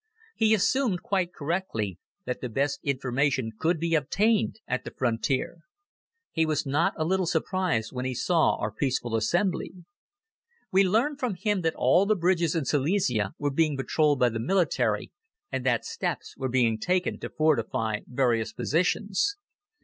[0.35, 5.59] He assumed, quite correctly, that the best information could be obtained at the frontier.
[6.31, 9.73] He was not a little surprised when he saw our peaceful assembly.
[10.71, 14.39] We learned from him that all the bridges in Silesia were being patrolled by the
[14.39, 15.11] military
[15.51, 19.35] and that steps were being taken to fortify various positions.